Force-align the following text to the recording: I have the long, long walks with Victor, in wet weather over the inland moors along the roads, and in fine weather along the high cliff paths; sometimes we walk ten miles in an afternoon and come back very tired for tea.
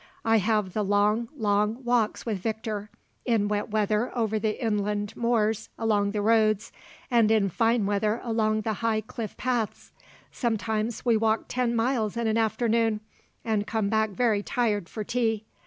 I 0.25 0.37
have 0.39 0.73
the 0.73 0.83
long, 0.83 1.29
long 1.37 1.83
walks 1.83 2.25
with 2.25 2.39
Victor, 2.39 2.89
in 3.23 3.47
wet 3.47 3.69
weather 3.69 4.11
over 4.17 4.39
the 4.39 4.59
inland 4.59 5.15
moors 5.15 5.69
along 5.77 6.09
the 6.09 6.23
roads, 6.23 6.71
and 7.11 7.29
in 7.29 7.49
fine 7.49 7.85
weather 7.85 8.19
along 8.23 8.61
the 8.61 8.73
high 8.81 9.01
cliff 9.01 9.37
paths; 9.37 9.91
sometimes 10.31 11.05
we 11.05 11.17
walk 11.17 11.43
ten 11.47 11.75
miles 11.75 12.17
in 12.17 12.25
an 12.25 12.39
afternoon 12.39 13.01
and 13.45 13.67
come 13.67 13.89
back 13.89 14.09
very 14.09 14.41
tired 14.41 14.89
for 14.89 15.03
tea. 15.03 15.45